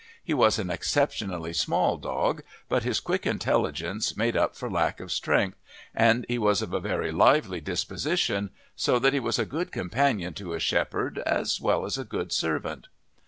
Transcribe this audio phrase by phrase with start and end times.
[0.23, 5.11] He was an exceptionally small dog, but his quick intelligence made up for lack of
[5.11, 5.59] strength,
[5.93, 10.33] and he was of a very lively disposition, so that he was a good companion
[10.33, 12.87] to a shepherd as well as a good servant.